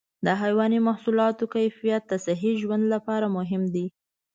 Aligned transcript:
د 0.25 0.27
حيواني 0.41 0.79
محصولاتو 0.87 1.43
کیفیت 1.55 2.03
د 2.07 2.13
صحي 2.25 2.51
ژوند 2.61 2.83
لپاره 2.93 3.27
مهم 3.37 3.63
دی. 3.75 3.85